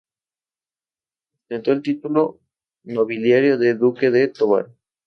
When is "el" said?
1.73-1.83